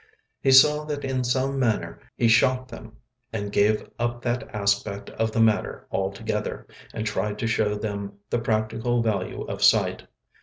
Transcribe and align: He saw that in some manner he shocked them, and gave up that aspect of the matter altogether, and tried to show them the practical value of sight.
He 0.41 0.51
saw 0.51 0.83
that 0.85 1.05
in 1.05 1.23
some 1.23 1.59
manner 1.59 1.99
he 2.15 2.27
shocked 2.27 2.71
them, 2.71 2.97
and 3.31 3.51
gave 3.51 3.87
up 3.99 4.23
that 4.23 4.49
aspect 4.51 5.11
of 5.11 5.31
the 5.31 5.39
matter 5.39 5.85
altogether, 5.91 6.65
and 6.91 7.05
tried 7.05 7.37
to 7.37 7.45
show 7.45 7.75
them 7.75 8.13
the 8.31 8.39
practical 8.39 9.03
value 9.03 9.43
of 9.43 9.61
sight. 9.63 10.07